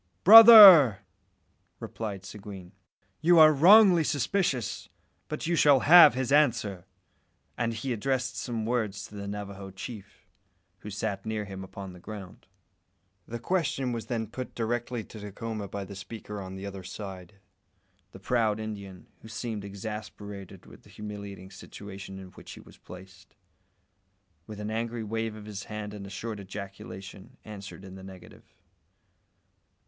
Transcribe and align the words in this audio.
"Brother!" 0.23 1.01
replied 1.79 2.25
Seguin, 2.25 2.71
"you 3.21 3.37
are 3.37 3.53
wrongly 3.53 4.03
suspicious, 4.03 4.89
but 5.27 5.45
you 5.45 5.55
shall 5.55 5.81
have 5.81 6.15
his 6.15 6.31
answer," 6.31 6.87
and 7.55 7.71
he 7.71 7.93
addressed 7.93 8.35
some 8.35 8.65
words 8.65 9.05
to 9.05 9.13
the 9.13 9.27
Navajo 9.27 9.69
chief, 9.69 10.25
who 10.79 10.89
sat 10.89 11.23
near 11.23 11.45
him 11.45 11.63
upon 11.63 11.93
the 11.93 11.99
ground. 11.99 12.47
The 13.27 13.37
question 13.37 13.91
was 13.91 14.07
then 14.07 14.25
put 14.25 14.55
directly 14.55 15.03
to 15.03 15.19
Dacoma 15.19 15.67
by 15.67 15.85
the 15.85 15.95
speaker 15.95 16.41
on 16.41 16.55
the 16.55 16.65
other 16.65 16.83
side. 16.83 17.35
The 18.11 18.19
proud 18.19 18.59
Indian, 18.59 19.05
who 19.21 19.27
seemed 19.27 19.63
exasperated 19.63 20.65
with 20.65 20.81
the 20.81 20.89
humiliating 20.89 21.51
situation 21.51 22.17
in 22.17 22.29
which 22.29 22.53
he 22.53 22.59
was 22.59 22.79
placed, 22.79 23.35
with 24.47 24.59
an 24.59 24.71
angry 24.71 25.03
wave 25.03 25.35
of 25.35 25.45
his 25.45 25.65
hand 25.65 25.93
and 25.93 26.07
a 26.07 26.09
short 26.09 26.39
ejaculation, 26.39 27.37
answered 27.45 27.85
in 27.85 27.93
the 27.93 28.03
negative. 28.03 28.55